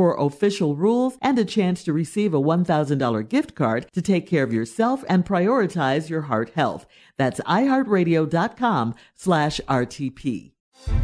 for 0.00 0.16
official 0.18 0.76
rules 0.76 1.18
and 1.20 1.38
a 1.38 1.44
chance 1.44 1.84
to 1.84 1.92
receive 1.92 2.32
a 2.32 2.40
$1,000 2.40 3.28
gift 3.28 3.54
card 3.54 3.86
to 3.92 4.00
take 4.00 4.26
care 4.26 4.42
of 4.42 4.50
yourself 4.50 5.04
and 5.10 5.26
prioritize 5.26 6.08
your 6.08 6.22
heart 6.22 6.50
health. 6.54 6.86
That's 7.18 7.38
iheartradio.com 7.40 8.94
slash 9.14 9.60
RTP. 9.68 10.52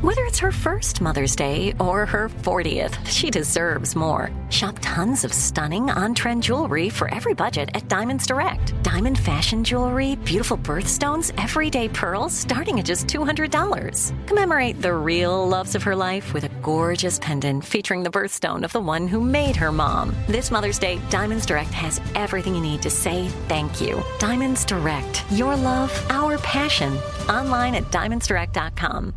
Whether 0.00 0.22
it's 0.22 0.38
her 0.38 0.52
first 0.52 1.02
Mother's 1.02 1.36
Day 1.36 1.74
or 1.78 2.06
her 2.06 2.30
40th, 2.30 3.06
she 3.06 3.30
deserves 3.30 3.94
more. 3.94 4.30
Shop 4.48 4.78
tons 4.80 5.22
of 5.22 5.34
stunning 5.34 5.90
on 5.90 6.14
trend 6.14 6.42
jewelry 6.42 6.88
for 6.88 7.12
every 7.12 7.34
budget 7.34 7.68
at 7.74 7.88
Diamonds 7.88 8.26
Direct. 8.26 8.72
Diamond 8.82 9.18
fashion 9.18 9.62
jewelry, 9.64 10.16
beautiful 10.24 10.56
birthstones, 10.56 11.30
everyday 11.42 11.90
pearls 11.90 12.32
starting 12.32 12.78
at 12.78 12.86
just 12.86 13.06
$200. 13.06 14.26
Commemorate 14.26 14.80
the 14.80 14.94
real 14.94 15.46
loves 15.46 15.74
of 15.74 15.82
her 15.82 15.94
life 15.94 16.32
with 16.32 16.44
a 16.44 16.55
gorgeous 16.62 17.18
pendant 17.18 17.64
featuring 17.64 18.02
the 18.02 18.10
birthstone 18.10 18.64
of 18.64 18.72
the 18.72 18.80
one 18.80 19.08
who 19.08 19.20
made 19.20 19.56
her 19.56 19.72
mom. 19.72 20.14
This 20.26 20.50
Mother's 20.50 20.78
Day, 20.78 21.00
Diamonds 21.10 21.46
Direct 21.46 21.70
has 21.70 22.00
everything 22.14 22.54
you 22.54 22.60
need 22.60 22.82
to 22.82 22.90
say 22.90 23.28
thank 23.48 23.80
you. 23.80 24.02
Diamonds 24.18 24.64
Direct, 24.64 25.24
your 25.32 25.56
love, 25.56 25.92
our 26.10 26.38
passion. 26.38 26.96
Online 27.28 27.74
at 27.74 27.84
diamondsdirect.com. 27.84 29.14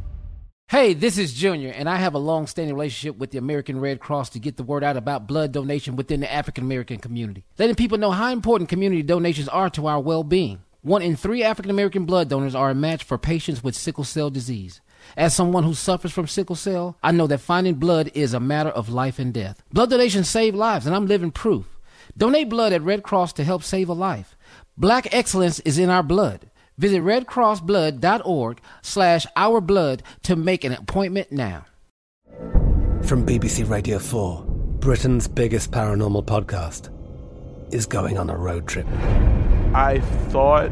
Hey, 0.70 0.94
this 0.94 1.18
is 1.18 1.34
Junior, 1.34 1.72
and 1.72 1.90
I 1.90 1.96
have 1.96 2.14
a 2.14 2.20
long 2.20 2.46
standing 2.46 2.76
relationship 2.76 3.18
with 3.18 3.32
the 3.32 3.40
American 3.40 3.80
Red 3.80 4.00
Cross 4.00 4.30
to 4.30 4.40
get 4.40 4.56
the 4.56 4.62
word 4.62 4.84
out 4.84 4.98
about 4.98 5.26
blood 5.26 5.52
donation 5.52 5.96
within 5.96 6.20
the 6.20 6.32
African 6.32 6.64
American 6.64 7.00
community, 7.00 7.44
letting 7.58 7.74
people 7.74 7.98
know 7.98 8.12
how 8.12 8.32
important 8.32 8.70
community 8.70 9.02
donations 9.02 9.48
are 9.48 9.72
to 9.72 9.88
our 9.88 10.00
well 10.00 10.24
being. 10.24 10.60
One 10.82 11.02
in 11.02 11.16
three 11.16 11.44
African 11.44 11.72
American 11.72 12.06
blood 12.06 12.30
donors 12.30 12.54
are 12.54 12.70
a 12.70 12.76
match 12.76 13.04
for 13.04 13.18
patients 13.18 13.64
with 13.64 13.76
sickle 13.76 14.04
cell 14.04 14.30
disease. 14.30 14.80
As 15.18 15.36
someone 15.36 15.64
who 15.64 15.74
suffers 15.74 16.12
from 16.12 16.28
sickle 16.28 16.56
cell, 16.56 16.98
I 17.04 17.12
know 17.12 17.28
that 17.28 17.40
finding 17.40 17.76
blood 17.76 18.12
is 18.14 18.34
a 18.34 18.40
matter 18.40 18.70
of 18.70 18.90
life 18.90 19.20
and 19.20 19.34
death. 19.34 19.64
Blood 19.72 19.90
donations 19.90 20.30
save 20.30 20.56
lives, 20.56 20.86
and 20.86 20.96
I'm 20.96 21.08
living 21.08 21.32
proof. 21.32 21.66
Donate 22.18 22.50
blood 22.50 22.74
at 22.74 22.82
Red 22.82 23.04
Cross 23.04 23.34
to 23.34 23.44
help 23.44 23.64
save 23.64 23.90
a 23.90 23.94
life. 23.94 24.36
Black 24.78 25.14
excellence 25.14 25.60
is 25.62 25.78
in 25.78 25.90
our 25.90 26.04
blood. 26.04 26.50
Visit 26.78 27.02
redcrossblood.org 27.02 28.62
slash 28.82 29.26
ourblood 29.36 30.02
to 30.24 30.36
make 30.36 30.64
an 30.64 30.72
appointment 30.74 31.32
now. 31.32 31.66
From 33.04 33.26
BBC 33.26 33.70
Radio 33.70 34.00
4, 34.00 34.44
Britain's 34.80 35.28
biggest 35.28 35.72
paranormal 35.72 36.26
podcast 36.26 36.90
is 37.74 37.86
going 37.86 38.18
on 38.18 38.30
a 38.30 38.38
road 38.38 38.68
trip. 38.68 38.88
I 39.74 40.00
thought 40.30 40.72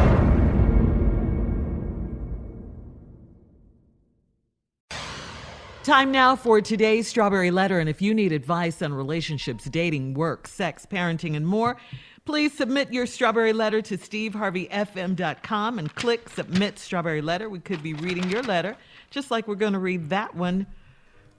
Time 5.91 6.09
now 6.09 6.37
for 6.37 6.61
today's 6.61 7.05
Strawberry 7.09 7.51
Letter. 7.51 7.77
And 7.77 7.89
if 7.89 8.01
you 8.01 8.13
need 8.13 8.31
advice 8.31 8.81
on 8.81 8.93
relationships, 8.93 9.65
dating, 9.65 10.13
work, 10.13 10.47
sex, 10.47 10.87
parenting, 10.89 11.35
and 11.35 11.45
more, 11.45 11.75
please 12.23 12.53
submit 12.53 12.93
your 12.93 13.05
Strawberry 13.05 13.51
Letter 13.51 13.81
to 13.81 13.97
steveharveyfm.com 13.97 15.79
and 15.79 15.93
click 15.93 16.29
Submit 16.29 16.79
Strawberry 16.79 17.21
Letter. 17.21 17.49
We 17.49 17.59
could 17.59 17.83
be 17.83 17.93
reading 17.93 18.29
your 18.29 18.41
letter, 18.41 18.77
just 19.09 19.31
like 19.31 19.49
we're 19.49 19.55
going 19.55 19.73
to 19.73 19.79
read 19.79 20.11
that 20.11 20.33
one 20.33 20.65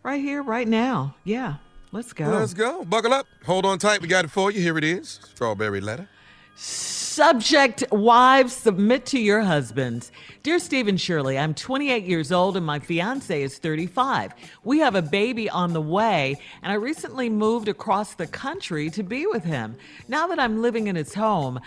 right 0.02 0.20
here, 0.20 0.42
right 0.42 0.68
now. 0.68 1.14
Yeah. 1.24 1.54
Let's 1.90 2.12
go. 2.12 2.26
Let's 2.26 2.52
go. 2.52 2.84
Buckle 2.84 3.14
up. 3.14 3.26
Hold 3.46 3.64
on 3.64 3.78
tight. 3.78 4.02
We 4.02 4.08
got 4.08 4.26
it 4.26 4.30
for 4.30 4.50
you. 4.50 4.60
Here 4.60 4.76
it 4.76 4.84
is. 4.84 5.18
Strawberry 5.32 5.80
letter. 5.80 6.10
Subject 6.54 7.84
Wives 7.90 8.52
submit 8.52 9.06
to 9.06 9.18
your 9.18 9.40
husbands. 9.42 10.12
Dear 10.42 10.58
Stephen 10.58 10.96
Shirley, 10.96 11.38
I'm 11.38 11.54
28 11.54 12.04
years 12.04 12.30
old 12.30 12.56
and 12.56 12.66
my 12.66 12.78
fiance 12.78 13.42
is 13.42 13.58
35. 13.58 14.34
We 14.64 14.78
have 14.80 14.94
a 14.94 15.02
baby 15.02 15.48
on 15.48 15.72
the 15.72 15.80
way, 15.80 16.36
and 16.62 16.72
I 16.72 16.76
recently 16.76 17.28
moved 17.28 17.68
across 17.68 18.14
the 18.14 18.26
country 18.26 18.90
to 18.90 19.02
be 19.02 19.26
with 19.26 19.44
him. 19.44 19.76
Now 20.08 20.26
that 20.28 20.38
I'm 20.38 20.62
living 20.62 20.88
in 20.88 20.96
his 20.96 21.14
home, 21.14 21.60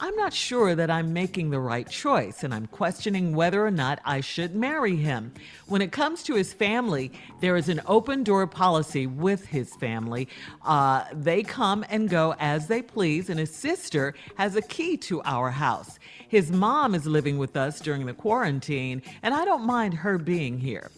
I'm 0.00 0.16
not 0.16 0.32
sure 0.32 0.74
that 0.74 0.90
I'm 0.90 1.12
making 1.12 1.50
the 1.50 1.60
right 1.60 1.88
choice, 1.88 2.42
and 2.42 2.52
I'm 2.54 2.66
questioning 2.66 3.34
whether 3.34 3.64
or 3.64 3.70
not 3.70 4.00
I 4.04 4.20
should 4.20 4.54
marry 4.54 4.96
him. 4.96 5.32
When 5.66 5.82
it 5.82 5.92
comes 5.92 6.22
to 6.24 6.34
his 6.34 6.52
family, 6.52 7.12
there 7.40 7.56
is 7.56 7.68
an 7.68 7.82
open 7.86 8.24
door 8.24 8.46
policy 8.46 9.06
with 9.06 9.46
his 9.46 9.74
family. 9.76 10.28
Uh, 10.64 11.04
they 11.12 11.42
come 11.42 11.84
and 11.88 12.08
go 12.08 12.34
as 12.38 12.66
they 12.66 12.82
please, 12.82 13.28
and 13.30 13.38
his 13.38 13.54
sister 13.54 14.14
has 14.36 14.56
a 14.56 14.62
key 14.62 14.96
to 14.98 15.22
our 15.22 15.50
house. 15.50 15.98
His 16.28 16.50
mom 16.50 16.94
is 16.94 17.06
living 17.06 17.38
with 17.38 17.56
us 17.56 17.80
during 17.80 18.06
the 18.06 18.14
quarantine, 18.14 19.02
and 19.22 19.34
I 19.34 19.44
don't 19.44 19.64
mind 19.64 19.94
her 19.94 20.18
being 20.18 20.58
here. 20.58 20.90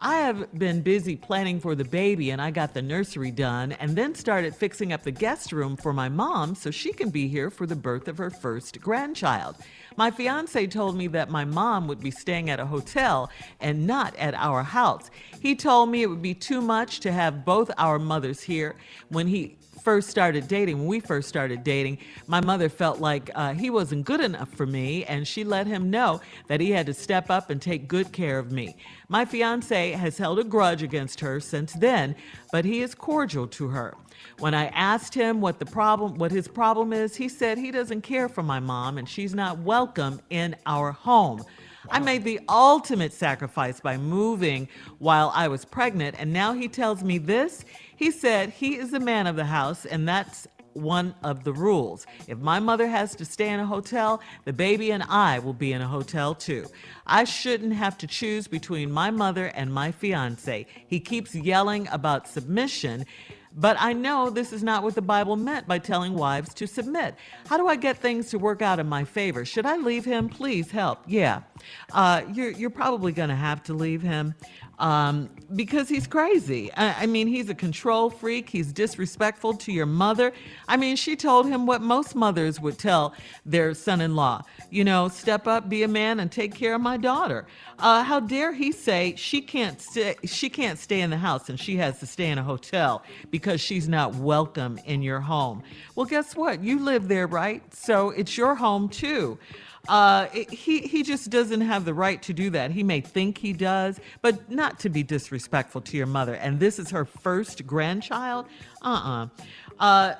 I 0.00 0.18
have 0.18 0.56
been 0.56 0.82
busy 0.82 1.16
planning 1.16 1.58
for 1.58 1.74
the 1.74 1.84
baby 1.84 2.30
and 2.30 2.40
I 2.40 2.52
got 2.52 2.72
the 2.72 2.80
nursery 2.80 3.32
done 3.32 3.72
and 3.72 3.96
then 3.96 4.14
started 4.14 4.54
fixing 4.54 4.92
up 4.92 5.02
the 5.02 5.10
guest 5.10 5.50
room 5.50 5.76
for 5.76 5.92
my 5.92 6.08
mom 6.08 6.54
so 6.54 6.70
she 6.70 6.92
can 6.92 7.10
be 7.10 7.26
here 7.26 7.50
for 7.50 7.66
the 7.66 7.74
birth 7.74 8.06
of 8.06 8.16
her 8.18 8.30
first 8.30 8.80
grandchild. 8.80 9.56
My 9.96 10.12
fiance 10.12 10.68
told 10.68 10.96
me 10.96 11.08
that 11.08 11.30
my 11.30 11.44
mom 11.44 11.88
would 11.88 11.98
be 11.98 12.12
staying 12.12 12.48
at 12.48 12.60
a 12.60 12.66
hotel 12.66 13.28
and 13.60 13.88
not 13.88 14.14
at 14.14 14.34
our 14.34 14.62
house. 14.62 15.10
He 15.40 15.56
told 15.56 15.90
me 15.90 16.02
it 16.02 16.06
would 16.06 16.22
be 16.22 16.34
too 16.34 16.60
much 16.60 17.00
to 17.00 17.10
have 17.10 17.44
both 17.44 17.72
our 17.76 17.98
mothers 17.98 18.40
here. 18.40 18.76
When 19.08 19.26
he 19.26 19.57
first 19.82 20.08
started 20.08 20.48
dating, 20.48 20.78
when 20.78 20.86
we 20.86 21.00
first 21.00 21.28
started 21.28 21.64
dating, 21.64 21.98
my 22.26 22.40
mother 22.40 22.68
felt 22.68 23.00
like 23.00 23.30
uh, 23.34 23.54
he 23.54 23.70
wasn't 23.70 24.04
good 24.04 24.20
enough 24.20 24.48
for 24.50 24.66
me, 24.66 25.04
and 25.04 25.26
she 25.26 25.44
let 25.44 25.66
him 25.66 25.90
know 25.90 26.20
that 26.46 26.60
he 26.60 26.70
had 26.70 26.86
to 26.86 26.94
step 26.94 27.30
up 27.30 27.50
and 27.50 27.60
take 27.60 27.88
good 27.88 28.12
care 28.12 28.38
of 28.38 28.52
me. 28.52 28.76
My 29.08 29.24
fiance 29.24 29.92
has 29.92 30.18
held 30.18 30.38
a 30.38 30.44
grudge 30.44 30.82
against 30.82 31.20
her 31.20 31.40
since 31.40 31.72
then, 31.72 32.14
but 32.52 32.64
he 32.64 32.80
is 32.80 32.94
cordial 32.94 33.46
to 33.48 33.68
her. 33.68 33.94
When 34.38 34.54
I 34.54 34.66
asked 34.66 35.14
him 35.14 35.40
what 35.40 35.58
the 35.58 35.66
problem 35.66 36.14
what 36.16 36.30
his 36.30 36.48
problem 36.48 36.92
is, 36.92 37.16
he 37.16 37.28
said 37.28 37.58
he 37.58 37.70
doesn't 37.70 38.02
care 38.02 38.28
for 38.28 38.42
my 38.42 38.60
mom 38.60 38.98
and 38.98 39.08
she's 39.08 39.34
not 39.34 39.58
welcome 39.58 40.20
in 40.30 40.56
our 40.66 40.92
home. 40.92 41.44
I 41.90 41.98
made 42.00 42.24
the 42.24 42.40
ultimate 42.48 43.12
sacrifice 43.12 43.80
by 43.80 43.96
moving 43.96 44.68
while 44.98 45.32
I 45.34 45.48
was 45.48 45.64
pregnant, 45.64 46.16
and 46.18 46.32
now 46.32 46.52
he 46.52 46.68
tells 46.68 47.02
me 47.02 47.18
this. 47.18 47.64
He 47.96 48.10
said 48.10 48.50
he 48.50 48.76
is 48.76 48.90
the 48.90 49.00
man 49.00 49.26
of 49.26 49.36
the 49.36 49.44
house, 49.44 49.84
and 49.84 50.08
that's 50.08 50.46
one 50.74 51.14
of 51.22 51.44
the 51.44 51.52
rules. 51.52 52.06
If 52.26 52.38
my 52.38 52.60
mother 52.60 52.86
has 52.86 53.14
to 53.16 53.24
stay 53.24 53.48
in 53.48 53.60
a 53.60 53.66
hotel, 53.66 54.20
the 54.44 54.52
baby 54.52 54.90
and 54.92 55.02
I 55.02 55.38
will 55.38 55.52
be 55.52 55.72
in 55.72 55.82
a 55.82 55.88
hotel 55.88 56.34
too. 56.34 56.66
I 57.06 57.24
shouldn't 57.24 57.72
have 57.72 57.98
to 57.98 58.06
choose 58.06 58.46
between 58.46 58.92
my 58.92 59.10
mother 59.10 59.46
and 59.46 59.72
my 59.72 59.90
fiance. 59.90 60.66
He 60.86 61.00
keeps 61.00 61.34
yelling 61.34 61.88
about 61.88 62.28
submission. 62.28 63.06
But 63.56 63.76
I 63.80 63.92
know 63.92 64.30
this 64.30 64.52
is 64.52 64.62
not 64.62 64.82
what 64.82 64.94
the 64.94 65.02
Bible 65.02 65.36
meant 65.36 65.66
by 65.66 65.78
telling 65.78 66.14
wives 66.14 66.54
to 66.54 66.66
submit. 66.66 67.14
How 67.48 67.56
do 67.56 67.66
I 67.66 67.76
get 67.76 67.98
things 67.98 68.30
to 68.30 68.38
work 68.38 68.62
out 68.62 68.78
in 68.78 68.88
my 68.88 69.04
favor? 69.04 69.44
Should 69.44 69.66
I 69.66 69.76
leave 69.76 70.04
him? 70.04 70.28
Please 70.28 70.70
help. 70.70 71.02
Yeah. 71.06 71.42
Uh, 71.92 72.22
you're, 72.32 72.50
you're 72.50 72.70
probably 72.70 73.12
going 73.12 73.30
to 73.30 73.34
have 73.34 73.62
to 73.64 73.74
leave 73.74 74.02
him 74.02 74.34
um, 74.78 75.28
because 75.54 75.88
he's 75.88 76.06
crazy. 76.06 76.72
I, 76.74 77.02
I, 77.02 77.06
mean, 77.06 77.26
he's 77.26 77.48
a 77.48 77.54
control 77.54 78.10
freak. 78.10 78.48
He's 78.48 78.72
disrespectful 78.72 79.54
to 79.54 79.72
your 79.72 79.86
mother. 79.86 80.32
I 80.68 80.76
mean, 80.76 80.96
she 80.96 81.16
told 81.16 81.46
him 81.46 81.66
what 81.66 81.82
most 81.82 82.14
mothers 82.14 82.60
would 82.60 82.78
tell 82.78 83.14
their 83.44 83.74
son 83.74 84.00
in 84.00 84.14
law 84.14 84.44
you 84.70 84.84
know, 84.84 85.08
step 85.08 85.46
up, 85.46 85.68
be 85.68 85.82
a 85.82 85.88
man, 85.88 86.20
and 86.20 86.30
take 86.30 86.54
care 86.54 86.74
of 86.74 86.80
my 86.80 86.96
daughter. 86.96 87.46
Uh, 87.78 88.02
how 88.02 88.20
dare 88.20 88.52
he 88.52 88.72
say 88.72 89.14
she 89.16 89.40
can't 89.40 89.80
stay, 89.80 90.16
she 90.24 90.50
can't 90.50 90.78
stay 90.78 91.00
in 91.00 91.10
the 91.10 91.16
house 91.16 91.48
and 91.48 91.58
she 91.58 91.76
has 91.76 91.98
to 92.00 92.06
stay 92.06 92.28
in 92.28 92.38
a 92.38 92.42
hotel 92.42 93.02
because 93.30 93.60
she's 93.60 93.88
not 93.88 94.14
welcome 94.16 94.78
in 94.84 95.02
your 95.02 95.20
home? 95.20 95.62
Well, 95.94 96.06
guess 96.06 96.36
what? 96.36 96.62
You 96.62 96.80
live 96.80 97.08
there, 97.08 97.26
right? 97.26 97.62
So 97.74 98.10
it's 98.10 98.36
your 98.36 98.54
home 98.54 98.88
too. 98.88 99.38
Uh, 99.88 100.26
he 100.26 100.80
he 100.82 101.02
just 101.02 101.30
doesn't 101.30 101.62
have 101.62 101.84
the 101.84 101.94
right 101.94 102.22
to 102.22 102.32
do 102.32 102.50
that. 102.50 102.70
He 102.70 102.82
may 102.82 103.00
think 103.00 103.38
he 103.38 103.52
does, 103.52 103.98
but 104.22 104.50
not 104.50 104.78
to 104.80 104.88
be 104.88 105.02
disrespectful 105.02 105.80
to 105.80 105.96
your 105.96 106.06
mother. 106.06 106.34
And 106.34 106.60
this 106.60 106.78
is 106.78 106.90
her 106.90 107.04
first 107.04 107.66
grandchild. 107.66 108.46
Uh-uh. 108.82 109.28
Uh 109.80 110.14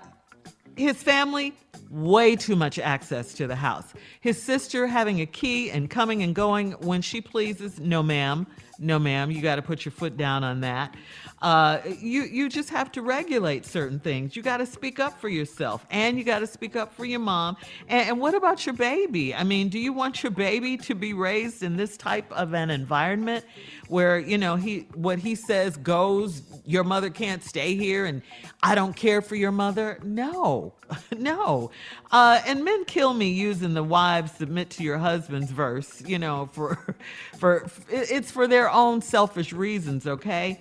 His 0.77 1.03
family 1.03 1.53
way 1.91 2.37
too 2.37 2.57
much 2.57 2.79
access 2.79 3.35
to 3.35 3.47
the 3.47 3.57
house. 3.57 3.93
His 4.21 4.43
sister 4.43 4.87
having 4.87 5.21
a 5.21 5.27
key 5.27 5.71
and 5.71 5.91
coming 5.91 6.23
and 6.23 6.35
going 6.35 6.73
when 6.73 7.03
she 7.03 7.21
pleases. 7.21 7.81
No, 7.81 8.03
ma'am. 8.03 8.47
No, 8.79 8.99
ma'am. 8.99 9.31
You 9.31 9.43
got 9.43 9.57
to 9.57 9.63
put 9.63 9.85
your 9.85 9.93
foot 9.93 10.17
down 10.17 10.45
on 10.45 10.61
that. 10.61 10.95
Uh, 11.41 11.79
you 12.01 12.25
you 12.25 12.49
just 12.49 12.71
have 12.71 12.91
to 12.93 13.03
regulate 13.03 13.65
certain 13.65 14.01
things. 14.01 14.35
You 14.35 14.43
got 14.43 14.57
to 14.57 14.67
speak 14.67 14.99
up 14.99 15.21
for 15.21 15.29
yourself, 15.29 15.87
and 15.91 16.19
you 16.19 16.25
got 16.25 16.41
to 16.41 16.47
speak 16.47 16.75
up 16.75 16.93
for 16.95 17.05
your 17.05 17.21
mom. 17.21 17.57
And, 17.89 18.09
and 18.09 18.21
what 18.21 18.35
about 18.35 18.67
your 18.67 18.75
baby? 18.75 19.35
I 19.35 19.45
mean, 19.45 19.69
do 19.69 19.79
you 19.79 19.93
want 19.93 20.23
your 20.23 20.33
baby 20.33 20.77
to 20.79 20.97
be 20.97 21.13
raised 21.13 21.63
in 21.63 21.77
this 21.77 21.97
type 21.97 22.31
of 22.33 22.55
an 22.55 22.71
environment 22.71 23.45
where 23.87 24.19
you 24.19 24.37
know 24.37 24.57
he 24.57 24.89
what 24.95 25.21
he 25.21 25.37
says 25.37 25.77
goes? 25.77 26.43
Your 26.65 26.83
mother 26.83 27.09
can't 27.09 27.45
stay 27.45 27.77
here, 27.77 28.05
and 28.05 28.23
I 28.63 28.75
don't 28.75 28.97
care 28.97 29.23
for 29.23 29.37
your 29.37 29.53
mother. 29.53 30.01
No, 30.03 30.75
no. 31.17 31.71
Uh, 32.11 32.41
and 32.47 32.65
men 32.65 32.85
kill 32.85 33.15
me 33.15 33.31
using 33.31 33.75
the 33.75 33.85
wives 33.85 34.33
submit 34.33 34.71
to 34.71 34.83
your 34.83 34.99
husband's 34.99 35.53
verse. 35.53 36.03
You 36.05 36.19
know, 36.19 36.49
for 36.53 36.97
for 37.39 37.69
it's 37.89 38.33
for 38.33 38.49
their 38.49 38.69
own 38.69 39.03
selfish 39.03 39.53
reasons. 39.53 40.05
Okay. 40.05 40.59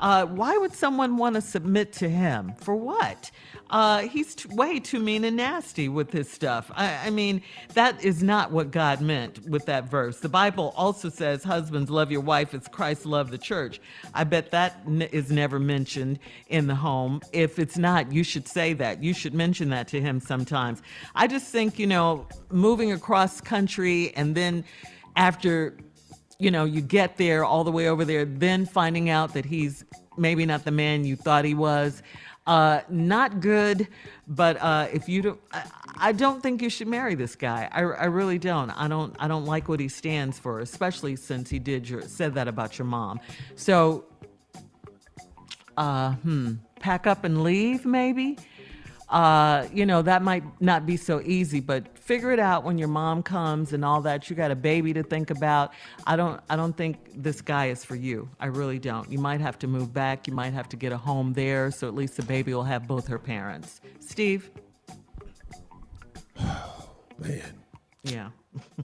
Uh, 0.00 0.24
why 0.26 0.56
would 0.56 0.74
someone 0.74 1.16
want 1.16 1.34
to 1.34 1.40
submit 1.40 1.92
to 1.92 2.08
him? 2.08 2.54
For 2.60 2.74
what? 2.74 3.30
Uh, 3.68 4.00
he's 4.00 4.34
t- 4.34 4.48
way 4.52 4.80
too 4.80 4.98
mean 4.98 5.24
and 5.24 5.36
nasty 5.36 5.88
with 5.88 6.10
his 6.10 6.28
stuff. 6.28 6.70
I, 6.74 7.06
I, 7.06 7.10
mean, 7.10 7.42
that 7.74 8.02
is 8.02 8.22
not 8.22 8.50
what 8.50 8.72
God 8.72 9.00
meant 9.00 9.46
with 9.46 9.66
that 9.66 9.88
verse. 9.88 10.18
The 10.18 10.28
Bible 10.28 10.72
also 10.76 11.08
says, 11.08 11.44
Husbands, 11.44 11.88
love 11.88 12.10
your 12.10 12.22
wife 12.22 12.52
as 12.52 12.66
Christ 12.66 13.06
loved 13.06 13.30
the 13.30 13.38
church. 13.38 13.80
I 14.12 14.24
bet 14.24 14.50
that 14.50 14.80
n- 14.86 15.02
is 15.02 15.30
never 15.30 15.60
mentioned 15.60 16.18
in 16.48 16.66
the 16.66 16.74
home. 16.74 17.20
If 17.32 17.58
it's 17.58 17.78
not, 17.78 18.10
you 18.10 18.24
should 18.24 18.48
say 18.48 18.72
that. 18.74 19.02
You 19.02 19.14
should 19.14 19.34
mention 19.34 19.70
that 19.70 19.86
to 19.88 20.00
him 20.00 20.18
sometimes. 20.18 20.82
I 21.14 21.28
just 21.28 21.46
think, 21.52 21.78
you 21.78 21.86
know, 21.86 22.26
moving 22.50 22.90
across 22.90 23.40
country 23.40 24.12
and 24.16 24.34
then 24.34 24.64
after 25.16 25.76
you 26.40 26.50
know, 26.50 26.64
you 26.64 26.80
get 26.80 27.18
there 27.18 27.44
all 27.44 27.64
the 27.64 27.70
way 27.70 27.88
over 27.88 28.04
there, 28.04 28.24
then 28.24 28.64
finding 28.64 29.10
out 29.10 29.34
that 29.34 29.44
he's 29.44 29.84
maybe 30.16 30.46
not 30.46 30.64
the 30.64 30.70
man 30.70 31.04
you 31.04 31.14
thought 31.14 31.44
he 31.44 31.54
was. 31.54 32.02
Uh, 32.46 32.80
not 32.88 33.40
good, 33.40 33.86
but 34.26 34.56
uh, 34.56 34.88
if 34.92 35.08
you 35.08 35.22
don't, 35.22 35.40
I, 35.52 35.62
I, 35.96 36.12
don't 36.12 36.42
think 36.42 36.62
you 36.62 36.70
should 36.70 36.88
marry 36.88 37.14
this 37.14 37.36
guy. 37.36 37.68
I, 37.70 37.80
I 37.80 38.04
really 38.06 38.38
don't. 38.38 38.70
I 38.70 38.88
don't. 38.88 39.14
I 39.18 39.28
don't 39.28 39.44
like 39.44 39.68
what 39.68 39.78
he 39.78 39.88
stands 39.88 40.38
for, 40.38 40.60
especially 40.60 41.14
since 41.16 41.50
he 41.50 41.58
did 41.58 41.88
your 41.88 42.00
said 42.02 42.34
that 42.34 42.48
about 42.48 42.78
your 42.78 42.86
mom. 42.86 43.20
So, 43.54 44.06
uh, 45.76 46.14
hmm, 46.14 46.54
pack 46.80 47.06
up 47.06 47.24
and 47.24 47.44
leave, 47.44 47.84
maybe 47.84 48.38
uh, 49.10 49.66
you 49.74 49.84
know, 49.84 50.02
that 50.02 50.22
might 50.22 50.44
not 50.60 50.86
be 50.86 50.96
so 50.96 51.20
easy, 51.22 51.58
but 51.58 51.98
figure 51.98 52.30
it 52.30 52.38
out 52.38 52.62
when 52.62 52.78
your 52.78 52.88
mom 52.88 53.24
comes 53.24 53.72
and 53.72 53.84
all 53.84 54.00
that. 54.02 54.30
You 54.30 54.36
got 54.36 54.52
a 54.52 54.56
baby 54.56 54.92
to 54.92 55.02
think 55.02 55.30
about. 55.30 55.72
I 56.06 56.14
don't 56.14 56.40
I 56.48 56.54
don't 56.54 56.76
think 56.76 57.10
this 57.14 57.40
guy 57.40 57.66
is 57.66 57.84
for 57.84 57.96
you. 57.96 58.28
I 58.38 58.46
really 58.46 58.78
don't. 58.78 59.10
You 59.10 59.18
might 59.18 59.40
have 59.40 59.58
to 59.60 59.66
move 59.66 59.92
back. 59.92 60.28
You 60.28 60.32
might 60.32 60.52
have 60.52 60.68
to 60.68 60.76
get 60.76 60.92
a 60.92 60.96
home 60.96 61.32
there 61.32 61.72
so 61.72 61.88
at 61.88 61.94
least 61.94 62.16
the 62.16 62.22
baby 62.22 62.54
will 62.54 62.62
have 62.62 62.86
both 62.86 63.08
her 63.08 63.18
parents. 63.18 63.80
Steve? 63.98 64.50
Man. 67.18 67.54
Yeah. 68.04 68.30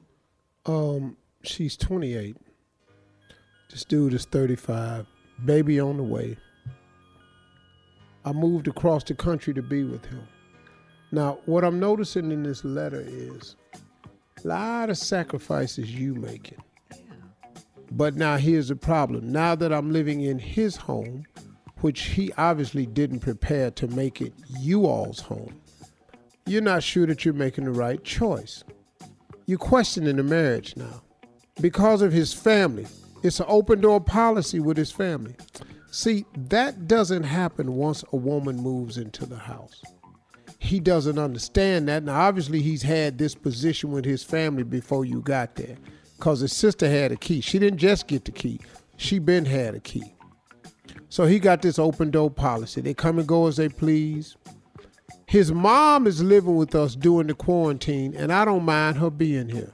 um, 0.66 1.16
she's 1.44 1.76
28. 1.76 2.36
This 3.70 3.84
dude 3.84 4.12
is 4.12 4.24
35. 4.24 5.06
Baby 5.44 5.78
on 5.78 5.98
the 5.98 6.02
way. 6.02 6.36
I 8.26 8.32
moved 8.32 8.66
across 8.66 9.04
the 9.04 9.14
country 9.14 9.54
to 9.54 9.62
be 9.62 9.84
with 9.84 10.04
him. 10.04 10.26
Now, 11.12 11.38
what 11.46 11.62
I'm 11.62 11.78
noticing 11.78 12.32
in 12.32 12.42
this 12.42 12.64
letter 12.64 13.04
is 13.06 13.54
a 14.44 14.48
lot 14.48 14.90
of 14.90 14.98
sacrifices 14.98 15.94
you 15.94 16.16
making. 16.16 16.58
But 17.92 18.16
now 18.16 18.36
here's 18.36 18.66
the 18.68 18.74
problem. 18.74 19.30
Now 19.30 19.54
that 19.54 19.72
I'm 19.72 19.92
living 19.92 20.22
in 20.22 20.40
his 20.40 20.74
home, 20.74 21.24
which 21.82 22.00
he 22.00 22.32
obviously 22.36 22.84
didn't 22.84 23.20
prepare 23.20 23.70
to 23.70 23.86
make 23.86 24.20
it 24.20 24.32
you 24.58 24.86
all's 24.86 25.20
home, 25.20 25.60
you're 26.46 26.62
not 26.62 26.82
sure 26.82 27.06
that 27.06 27.24
you're 27.24 27.32
making 27.32 27.64
the 27.64 27.70
right 27.70 28.02
choice. 28.02 28.64
You're 29.46 29.58
questioning 29.58 30.16
the 30.16 30.24
marriage 30.24 30.76
now 30.76 31.02
because 31.60 32.02
of 32.02 32.12
his 32.12 32.32
family. 32.32 32.86
It's 33.22 33.38
an 33.38 33.46
open 33.48 33.80
door 33.80 34.00
policy 34.00 34.58
with 34.58 34.76
his 34.76 34.90
family. 34.90 35.36
See, 35.96 36.26
that 36.50 36.86
doesn't 36.86 37.22
happen 37.22 37.74
once 37.74 38.04
a 38.12 38.16
woman 38.16 38.58
moves 38.58 38.98
into 38.98 39.24
the 39.24 39.38
house. 39.38 39.80
He 40.58 40.78
doesn't 40.78 41.18
understand 41.18 41.88
that. 41.88 42.02
Now, 42.02 42.20
obviously, 42.20 42.60
he's 42.60 42.82
had 42.82 43.16
this 43.16 43.34
position 43.34 43.92
with 43.92 44.04
his 44.04 44.22
family 44.22 44.62
before 44.62 45.06
you 45.06 45.22
got 45.22 45.54
there 45.54 45.78
because 46.18 46.40
his 46.40 46.52
sister 46.52 46.86
had 46.86 47.12
a 47.12 47.16
key. 47.16 47.40
She 47.40 47.58
didn't 47.58 47.78
just 47.78 48.08
get 48.08 48.26
the 48.26 48.30
key, 48.30 48.60
she 48.98 49.18
been 49.18 49.46
had 49.46 49.74
a 49.74 49.80
key. 49.80 50.12
So 51.08 51.24
he 51.24 51.38
got 51.38 51.62
this 51.62 51.78
open 51.78 52.10
door 52.10 52.30
policy. 52.30 52.82
They 52.82 52.92
come 52.92 53.18
and 53.18 53.26
go 53.26 53.46
as 53.46 53.56
they 53.56 53.70
please. 53.70 54.36
His 55.24 55.50
mom 55.50 56.06
is 56.06 56.22
living 56.22 56.56
with 56.56 56.74
us 56.74 56.94
during 56.94 57.28
the 57.28 57.34
quarantine, 57.34 58.14
and 58.14 58.30
I 58.30 58.44
don't 58.44 58.66
mind 58.66 58.98
her 58.98 59.08
being 59.08 59.48
here. 59.48 59.72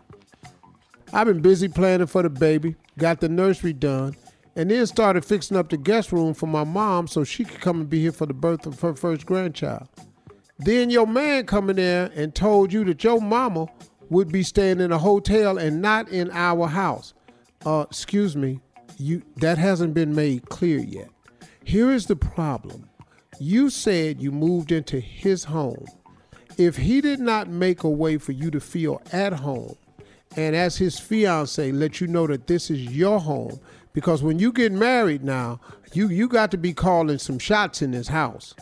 I've 1.13 1.27
been 1.27 1.43
busy 1.43 1.67
planning 1.67 2.07
for 2.07 2.23
the 2.23 2.31
baby, 2.31 2.77
got 2.97 3.19
the 3.19 3.29
nursery 3.29 3.73
done, 3.73 4.15
and 4.57 4.71
then 4.71 4.87
started 4.87 5.25
fixing 5.25 5.57
up 5.57 5.71
the 5.71 5.77
guest 5.77 6.13
room 6.13 6.35
for 6.35 6.47
my 6.47 6.65
mom 6.65 7.07
so 7.07 7.25
she 7.25 7.45
could 7.45 7.61
come 7.61 7.81
and 7.81 7.91
be 7.91 8.03
here 8.03 8.13
for 8.13 8.27
the 8.27 8.35
birth 8.35 8.67
of 8.67 8.81
her 8.81 8.95
first 8.95 9.27
grandchild. 9.27 9.89
Then 10.59 10.91
your 10.91 11.07
man 11.07 11.47
come 11.47 11.71
in 11.71 11.77
there 11.77 12.11
and 12.15 12.35
told 12.35 12.73
you 12.73 12.85
that 12.85 13.03
your 13.03 13.21
mama 13.21 13.67
would 14.11 14.31
be 14.31 14.43
staying 14.43 14.81
in 14.81 14.93
a 14.93 14.99
hotel 14.99 15.59
and 15.59 15.81
not 15.81 16.09
in 16.09 16.31
our 16.33 16.69
house. 16.69 17.15
Uh, 17.65 17.87
excuse 17.89 18.37
me, 18.37 18.61
you 18.99 19.23
that 19.37 19.59
hasn't 19.59 19.95
been 19.95 20.15
made 20.15 20.49
clear 20.49 20.79
yet. 20.79 21.09
Here 21.65 21.91
is 21.91 22.07
the 22.07 22.17
problem. 22.17 22.89
You 23.41 23.71
said 23.71 24.21
you 24.21 24.31
moved 24.31 24.71
into 24.71 25.01
his 25.01 25.45
home. 25.45 25.87
If 26.59 26.77
he 26.77 27.01
did 27.01 27.19
not 27.19 27.49
make 27.49 27.83
a 27.83 27.89
way 27.89 28.19
for 28.19 28.33
you 28.33 28.51
to 28.51 28.61
feel 28.61 29.01
at 29.13 29.33
home, 29.33 29.77
and 30.37 30.55
as 30.55 30.77
his 30.77 30.99
fiance 30.99 31.73
let 31.73 32.01
you 32.01 32.07
know 32.07 32.27
that 32.27 32.47
this 32.47 32.71
is 32.71 32.83
your 32.85 33.19
home, 33.19 33.59
because 33.93 34.23
when 34.23 34.39
you 34.39 34.53
get 34.53 34.73
married 34.73 35.23
now, 35.23 35.61
you 35.93 36.09
you 36.09 36.29
got 36.29 36.51
to 36.53 36.59
be 36.59 36.73
calling 36.73 37.19
some 37.19 37.39
shots 37.39 37.83
in 37.83 37.91
this 37.91 38.09
house. 38.09 38.55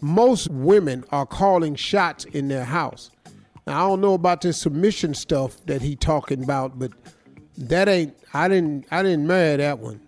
Most 0.00 0.50
women 0.50 1.04
are 1.10 1.26
calling 1.26 1.74
shots 1.74 2.24
in 2.26 2.48
their 2.48 2.64
house. 2.64 3.10
Now 3.66 3.84
I 3.84 3.88
don't 3.88 4.00
know 4.00 4.14
about 4.14 4.42
this 4.42 4.58
submission 4.58 5.14
stuff 5.14 5.64
that 5.66 5.82
he 5.82 5.96
talking 5.96 6.42
about, 6.42 6.78
but 6.78 6.92
that 7.56 7.88
ain't 7.88 8.14
I 8.32 8.48
didn't 8.48 8.86
I 8.90 9.02
didn't 9.02 9.26
marry 9.26 9.56
that 9.56 9.78
one. 9.78 10.00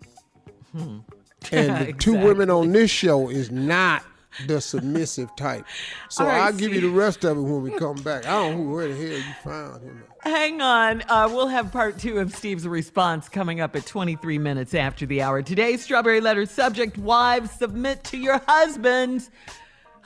Hmm. 0.72 0.98
And 1.52 1.68
the 1.68 1.88
exactly. 1.90 1.92
two 1.92 2.18
women 2.18 2.50
on 2.50 2.72
this 2.72 2.90
show 2.90 3.28
is 3.28 3.52
not 3.52 4.02
the 4.46 4.60
submissive 4.60 5.34
type. 5.36 5.64
So 6.08 6.24
right, 6.24 6.40
I'll 6.40 6.52
give 6.52 6.72
you 6.72 6.80
the 6.80 6.88
rest 6.88 7.24
of 7.24 7.38
it 7.38 7.40
when 7.40 7.62
we 7.62 7.70
come 7.72 7.96
back. 7.96 8.26
I 8.26 8.32
don't 8.32 8.66
know 8.66 8.72
where 8.74 8.88
the 8.88 8.94
hell 8.94 9.18
you 9.18 9.34
found 9.42 9.82
him. 9.82 10.02
Hang 10.20 10.60
on. 10.60 11.02
Uh, 11.08 11.28
we'll 11.30 11.48
have 11.48 11.72
part 11.72 11.98
two 11.98 12.18
of 12.18 12.34
Steve's 12.34 12.66
response 12.66 13.28
coming 13.28 13.60
up 13.60 13.76
at 13.76 13.86
23 13.86 14.38
minutes 14.38 14.74
after 14.74 15.06
the 15.06 15.22
hour. 15.22 15.42
Today's 15.42 15.82
Strawberry 15.82 16.20
Letter 16.20 16.46
subject 16.46 16.98
Wives, 16.98 17.50
submit 17.50 18.04
to 18.04 18.18
your 18.18 18.42
husbands. 18.46 19.30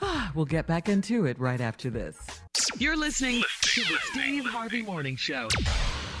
we'll 0.35 0.45
get 0.45 0.67
back 0.67 0.89
into 0.89 1.25
it 1.25 1.39
right 1.39 1.61
after 1.61 1.89
this. 1.89 2.17
You're 2.77 2.97
listening 2.97 3.43
to 3.61 3.81
the 3.81 3.97
Steve 4.11 4.45
Harvey 4.45 4.81
Morning 4.81 5.15
Show. 5.15 5.47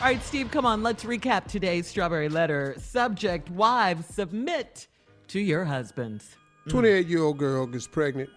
All 0.01 0.07
right, 0.07 0.23
Steve, 0.23 0.49
come 0.49 0.65
on. 0.65 0.81
Let's 0.81 1.03
recap 1.03 1.45
today's 1.45 1.87
Strawberry 1.87 2.29
Letter 2.29 2.75
subject 2.79 3.49
Wives, 3.51 4.07
submit 4.07 4.87
to 5.27 5.39
your 5.39 5.63
husbands. 5.63 6.37
28 6.69 7.07
year 7.07 7.23
old 7.23 7.37
girl 7.37 7.65
gets 7.65 7.87
pregnant, 7.87 8.29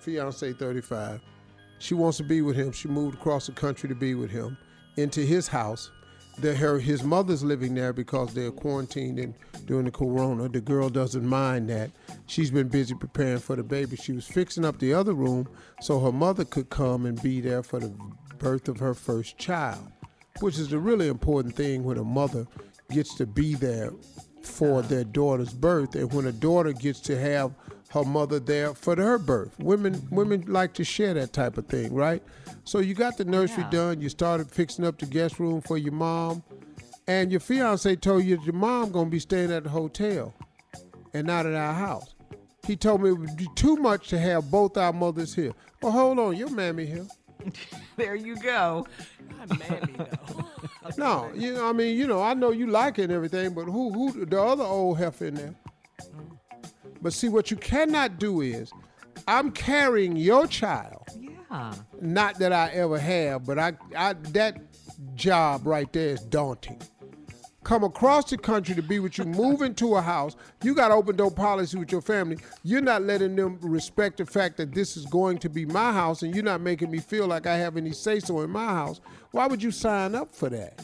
fiance 0.00 0.52
35. 0.52 1.20
She 1.78 1.94
wants 1.94 2.16
to 2.16 2.24
be 2.24 2.40
with 2.40 2.56
him. 2.56 2.72
She 2.72 2.88
moved 2.88 3.18
across 3.18 3.46
the 3.46 3.52
country 3.52 3.88
to 3.88 3.94
be 3.94 4.14
with 4.14 4.30
him 4.30 4.56
into 4.96 5.20
his 5.20 5.48
house. 5.48 5.90
The, 6.38 6.54
her, 6.54 6.78
his 6.78 7.02
mother's 7.02 7.42
living 7.42 7.74
there 7.74 7.92
because 7.92 8.32
they're 8.32 8.52
quarantined 8.52 9.18
and 9.18 9.34
during 9.66 9.84
the 9.84 9.90
corona. 9.90 10.48
The 10.48 10.60
girl 10.60 10.88
doesn't 10.88 11.26
mind 11.26 11.68
that. 11.68 11.90
She's 12.26 12.50
been 12.50 12.68
busy 12.68 12.94
preparing 12.94 13.40
for 13.40 13.56
the 13.56 13.62
baby. 13.62 13.96
She 13.96 14.12
was 14.12 14.26
fixing 14.26 14.64
up 14.64 14.78
the 14.78 14.94
other 14.94 15.12
room 15.12 15.48
so 15.80 16.00
her 16.00 16.12
mother 16.12 16.44
could 16.44 16.70
come 16.70 17.06
and 17.06 17.20
be 17.22 17.40
there 17.40 17.62
for 17.62 17.80
the 17.80 17.92
birth 18.38 18.68
of 18.68 18.78
her 18.78 18.94
first 18.94 19.36
child, 19.36 19.90
which 20.40 20.58
is 20.58 20.72
a 20.72 20.78
really 20.78 21.08
important 21.08 21.54
thing 21.54 21.84
when 21.84 21.98
a 21.98 22.04
mother 22.04 22.46
gets 22.90 23.14
to 23.16 23.26
be 23.26 23.54
there 23.54 23.92
for 24.42 24.82
their 24.82 25.04
daughter's 25.04 25.52
birth 25.52 25.94
and 25.94 26.12
when 26.12 26.26
a 26.26 26.32
daughter 26.32 26.72
gets 26.72 27.00
to 27.00 27.18
have 27.18 27.52
her 27.90 28.04
mother 28.04 28.38
there 28.38 28.74
for 28.74 28.94
her 28.96 29.18
birth. 29.18 29.58
Women 29.58 30.06
women 30.10 30.44
like 30.46 30.74
to 30.74 30.84
share 30.84 31.14
that 31.14 31.32
type 31.32 31.56
of 31.56 31.66
thing, 31.66 31.94
right? 31.94 32.22
So 32.64 32.80
you 32.80 32.94
got 32.94 33.16
the 33.16 33.24
nursery 33.24 33.64
Yeah. 33.64 33.70
done, 33.70 34.00
you 34.00 34.08
started 34.10 34.50
fixing 34.50 34.84
up 34.84 34.98
the 34.98 35.06
guest 35.06 35.38
room 35.40 35.62
for 35.62 35.78
your 35.78 35.92
mom, 35.94 36.42
and 37.06 37.30
your 37.30 37.40
fiance 37.40 37.96
told 37.96 38.24
you 38.24 38.36
that 38.36 38.44
your 38.44 38.54
mom 38.54 38.90
gonna 38.92 39.08
be 39.08 39.18
staying 39.18 39.50
at 39.50 39.64
the 39.64 39.70
hotel 39.70 40.34
and 41.14 41.26
not 41.26 41.46
at 41.46 41.54
our 41.54 41.72
house. 41.72 42.14
He 42.66 42.76
told 42.76 43.00
me 43.02 43.08
it 43.08 43.14
would 43.18 43.36
be 43.36 43.48
too 43.54 43.76
much 43.76 44.08
to 44.08 44.18
have 44.18 44.50
both 44.50 44.76
our 44.76 44.92
mothers 44.92 45.34
here. 45.34 45.52
Well, 45.80 45.92
hold 45.92 46.18
on, 46.18 46.36
your 46.36 46.50
mammy 46.50 46.84
here. 46.86 47.06
There 47.96 48.14
you 48.14 48.36
go. 48.36 48.86
No, 50.96 51.30
you 51.34 51.54
know, 51.54 51.68
I 51.68 51.72
mean, 51.72 51.96
you 51.96 52.06
know, 52.06 52.22
I 52.22 52.34
know 52.34 52.50
you 52.50 52.66
like 52.68 52.98
it 52.98 53.04
and 53.04 53.12
everything, 53.12 53.54
but 53.54 53.64
who, 53.64 53.92
who, 53.92 54.24
the 54.24 54.40
other 54.40 54.64
old 54.64 54.98
heifer 54.98 55.26
in 55.26 55.34
there? 55.34 55.54
But 57.02 57.12
see, 57.12 57.28
what 57.28 57.50
you 57.50 57.56
cannot 57.56 58.18
do 58.18 58.40
is, 58.40 58.72
I'm 59.26 59.50
carrying 59.50 60.16
your 60.16 60.46
child. 60.46 61.04
Yeah. 61.18 61.74
Not 62.00 62.38
that 62.38 62.52
I 62.52 62.70
ever 62.70 62.98
have, 62.98 63.44
but 63.44 63.58
I, 63.58 63.72
I 63.96 64.14
that 64.32 64.60
job 65.14 65.66
right 65.66 65.92
there 65.92 66.10
is 66.10 66.20
daunting. 66.20 66.80
Come 67.64 67.84
across 67.84 68.30
the 68.30 68.38
country 68.38 68.74
to 68.74 68.82
be 68.82 68.98
with 68.98 69.18
you, 69.18 69.24
move 69.24 69.60
into 69.60 69.96
a 69.96 70.00
house. 70.00 70.36
You 70.62 70.74
got 70.74 70.90
open 70.90 71.16
door 71.16 71.30
policy 71.30 71.76
with 71.76 71.92
your 71.92 72.00
family. 72.00 72.38
You're 72.62 72.80
not 72.80 73.02
letting 73.02 73.36
them 73.36 73.58
respect 73.60 74.16
the 74.16 74.24
fact 74.24 74.56
that 74.56 74.72
this 74.72 74.96
is 74.96 75.04
going 75.04 75.36
to 75.38 75.50
be 75.50 75.66
my 75.66 75.92
house, 75.92 76.22
and 76.22 76.34
you're 76.34 76.44
not 76.44 76.62
making 76.62 76.90
me 76.90 76.98
feel 76.98 77.26
like 77.26 77.46
I 77.46 77.58
have 77.58 77.76
any 77.76 77.92
say 77.92 78.20
so 78.20 78.40
in 78.40 78.50
my 78.50 78.64
house. 78.64 79.02
Why 79.38 79.46
would 79.46 79.62
you 79.62 79.70
sign 79.70 80.16
up 80.16 80.34
for 80.34 80.48
that? 80.48 80.82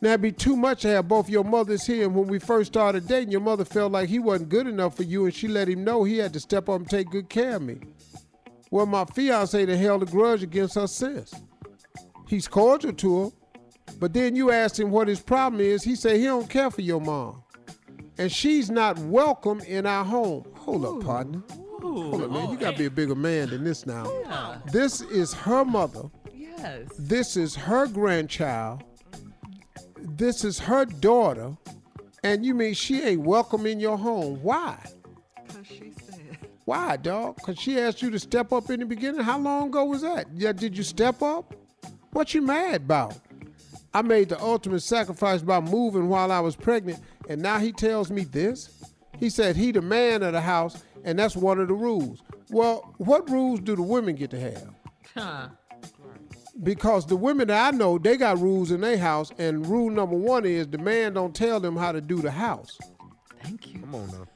Now 0.00 0.08
it'd 0.08 0.22
be 0.22 0.32
too 0.32 0.56
much 0.56 0.82
to 0.82 0.88
have 0.88 1.06
both 1.06 1.30
your 1.30 1.44
mothers 1.44 1.86
here. 1.86 2.04
And 2.06 2.16
when 2.16 2.26
we 2.26 2.40
first 2.40 2.72
started 2.72 3.06
dating, 3.06 3.30
your 3.30 3.40
mother 3.40 3.64
felt 3.64 3.92
like 3.92 4.08
he 4.08 4.18
wasn't 4.18 4.48
good 4.48 4.66
enough 4.66 4.96
for 4.96 5.04
you, 5.04 5.26
and 5.26 5.32
she 5.32 5.46
let 5.46 5.68
him 5.68 5.84
know 5.84 6.02
he 6.02 6.18
had 6.18 6.32
to 6.32 6.40
step 6.40 6.68
up 6.68 6.80
and 6.80 6.90
take 6.90 7.10
good 7.10 7.28
care 7.28 7.54
of 7.54 7.62
me. 7.62 7.78
Well, 8.72 8.86
my 8.86 9.04
fiance 9.04 9.64
done 9.64 9.78
held 9.78 10.02
a 10.02 10.06
grudge 10.06 10.42
against 10.42 10.74
her 10.74 10.88
since. 10.88 11.32
He's 12.26 12.48
cordial 12.48 12.92
to 12.92 13.22
her, 13.22 13.30
but 14.00 14.12
then 14.12 14.34
you 14.34 14.50
asked 14.50 14.80
him 14.80 14.90
what 14.90 15.06
his 15.06 15.20
problem 15.20 15.60
is. 15.60 15.84
He 15.84 15.94
said 15.94 16.16
he 16.16 16.24
don't 16.24 16.50
care 16.50 16.72
for 16.72 16.80
your 16.80 17.00
mom, 17.00 17.44
and 18.18 18.32
she's 18.32 18.68
not 18.68 18.98
welcome 18.98 19.60
in 19.60 19.86
our 19.86 20.04
home. 20.04 20.44
Hold 20.56 20.84
up, 20.84 21.06
partner. 21.06 21.40
Hold 21.82 22.20
up, 22.20 22.30
man. 22.32 22.50
You 22.50 22.56
gotta 22.56 22.76
be 22.76 22.86
a 22.86 22.90
bigger 22.90 23.14
man 23.14 23.50
than 23.50 23.62
this 23.62 23.86
now. 23.86 24.10
This 24.72 25.02
is 25.02 25.32
her 25.34 25.64
mother. 25.64 26.10
Yes. 26.62 26.88
This 26.98 27.36
is 27.36 27.54
her 27.54 27.86
grandchild. 27.86 28.84
This 29.98 30.44
is 30.44 30.58
her 30.60 30.84
daughter. 30.84 31.56
And 32.24 32.46
you 32.46 32.54
mean 32.54 32.74
she 32.74 33.02
ain't 33.02 33.22
welcome 33.22 33.66
in 33.66 33.80
your 33.80 33.98
home? 33.98 34.40
Why? 34.42 34.78
Because 35.44 35.66
she 35.66 35.92
said. 36.06 36.38
Why, 36.64 36.96
dog? 36.96 37.36
Because 37.36 37.58
she 37.58 37.80
asked 37.80 38.00
you 38.00 38.10
to 38.10 38.18
step 38.18 38.52
up 38.52 38.70
in 38.70 38.78
the 38.80 38.86
beginning? 38.86 39.22
How 39.22 39.38
long 39.38 39.68
ago 39.68 39.84
was 39.84 40.02
that? 40.02 40.26
Yeah, 40.34 40.52
did 40.52 40.76
you 40.76 40.84
step 40.84 41.20
up? 41.20 41.54
What 42.12 42.34
you 42.34 42.42
mad 42.42 42.82
about? 42.82 43.18
I 43.94 44.02
made 44.02 44.28
the 44.28 44.40
ultimate 44.40 44.80
sacrifice 44.80 45.42
by 45.42 45.60
moving 45.60 46.08
while 46.08 46.30
I 46.30 46.40
was 46.40 46.56
pregnant, 46.56 47.00
and 47.28 47.42
now 47.42 47.58
he 47.58 47.72
tells 47.72 48.10
me 48.10 48.24
this? 48.24 48.82
He 49.18 49.28
said 49.28 49.56
he 49.56 49.72
the 49.72 49.82
man 49.82 50.22
of 50.22 50.32
the 50.32 50.40
house, 50.40 50.82
and 51.04 51.18
that's 51.18 51.36
one 51.36 51.58
of 51.58 51.68
the 51.68 51.74
rules. 51.74 52.22
Well, 52.50 52.94
what 52.98 53.28
rules 53.28 53.60
do 53.60 53.76
the 53.76 53.82
women 53.82 54.14
get 54.14 54.30
to 54.30 54.40
have? 54.40 54.70
Huh. 55.14 55.48
Because 56.62 57.06
the 57.06 57.16
women 57.16 57.48
that 57.48 57.74
I 57.74 57.76
know, 57.76 57.98
they 57.98 58.16
got 58.16 58.38
rules 58.40 58.70
in 58.70 58.80
their 58.82 58.98
house, 58.98 59.30
and 59.38 59.66
rule 59.66 59.90
number 59.90 60.16
one 60.16 60.44
is 60.44 60.68
the 60.68 60.78
man 60.78 61.14
don't 61.14 61.34
tell 61.34 61.60
them 61.60 61.76
how 61.76 61.92
to 61.92 62.00
do 62.00 62.20
the 62.20 62.30
house. 62.30 62.78
Thank 63.42 63.72
you. 63.72 63.80
Come 63.80 63.94
on 63.94 64.06
now. 64.10 64.26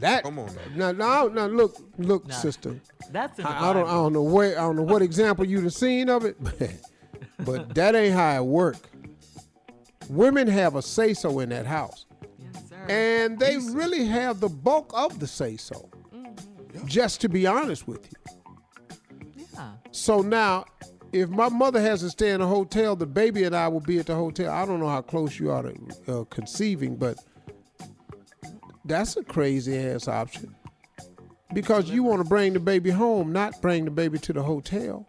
That 0.00 0.22
Come 0.24 0.38
on 0.38 0.46
now. 0.76 0.92
now, 0.92 0.92
now, 0.92 1.26
now 1.28 1.46
look, 1.46 1.76
look, 1.98 2.26
No. 2.26 2.34
sister. 2.34 2.80
That's 3.10 3.38
in 3.38 3.44
I, 3.44 3.70
I 3.70 3.72
don't, 3.74 3.86
I 3.86 3.92
don't 3.92 4.12
know 4.14 4.22
where, 4.22 4.58
I 4.58 4.62
don't 4.62 4.76
know 4.76 4.82
what 4.82 5.02
example 5.02 5.44
you 5.44 5.60
done 5.60 5.68
seen 5.70 6.08
of 6.08 6.24
it, 6.24 6.36
but 7.40 7.74
that 7.74 7.94
ain't 7.94 8.14
how 8.14 8.36
it 8.36 8.44
work. 8.46 8.76
Women 10.08 10.48
have 10.48 10.74
a 10.76 10.82
say 10.82 11.12
so 11.14 11.40
in 11.40 11.48
that 11.50 11.66
house, 11.66 12.06
Yes, 12.38 12.68
sir. 12.68 12.76
and 12.88 13.38
they 13.38 13.56
really 13.58 14.04
have 14.06 14.40
the 14.40 14.48
bulk 14.48 14.90
of 14.94 15.18
the 15.18 15.26
say 15.26 15.56
so. 15.56 15.88
Mm-hmm. 16.14 16.86
Just 16.86 17.20
to 17.22 17.28
be 17.28 17.46
honest 17.46 17.86
with 17.88 18.06
you. 18.10 18.34
yeah. 19.54 19.72
So 19.92 20.20
now, 20.22 20.64
if 21.14 21.30
my 21.30 21.48
mother 21.48 21.80
has 21.80 22.00
to 22.00 22.10
stay 22.10 22.30
in 22.30 22.40
a 22.40 22.46
hotel, 22.46 22.96
the 22.96 23.06
baby 23.06 23.44
and 23.44 23.54
I 23.54 23.68
will 23.68 23.80
be 23.80 23.98
at 24.00 24.06
the 24.06 24.16
hotel. 24.16 24.52
I 24.52 24.66
don't 24.66 24.80
know 24.80 24.88
how 24.88 25.00
close 25.00 25.38
you 25.38 25.52
are 25.52 25.62
to 25.62 25.74
uh, 26.08 26.24
conceiving, 26.24 26.96
but 26.96 27.16
that's 28.84 29.16
a 29.16 29.22
crazy 29.22 29.78
ass 29.78 30.08
option. 30.08 30.52
Because 31.52 31.88
you 31.88 32.02
want 32.02 32.20
to 32.20 32.28
bring 32.28 32.52
the 32.52 32.58
baby 32.58 32.90
home, 32.90 33.32
not 33.32 33.62
bring 33.62 33.84
the 33.84 33.92
baby 33.92 34.18
to 34.18 34.32
the 34.32 34.42
hotel. 34.42 35.06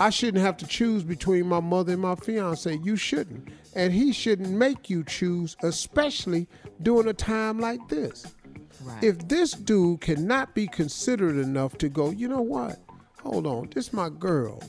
I 0.00 0.10
shouldn't 0.10 0.42
have 0.42 0.56
to 0.56 0.66
choose 0.66 1.04
between 1.04 1.46
my 1.46 1.60
mother 1.60 1.92
and 1.92 2.02
my 2.02 2.16
fiance. 2.16 2.76
You 2.82 2.96
shouldn't. 2.96 3.48
And 3.76 3.92
he 3.92 4.12
shouldn't 4.12 4.50
make 4.50 4.90
you 4.90 5.04
choose, 5.04 5.56
especially 5.62 6.48
during 6.82 7.06
a 7.06 7.14
time 7.14 7.60
like 7.60 7.88
this. 7.88 8.34
Right. 8.82 9.04
If 9.04 9.28
this 9.28 9.52
dude 9.52 10.00
cannot 10.00 10.52
be 10.52 10.66
considerate 10.66 11.36
enough 11.36 11.78
to 11.78 11.88
go, 11.88 12.10
you 12.10 12.26
know 12.26 12.42
what? 12.42 12.80
Hold 13.22 13.46
on, 13.46 13.70
this 13.72 13.86
is 13.86 13.92
my 13.92 14.08
girl. 14.08 14.60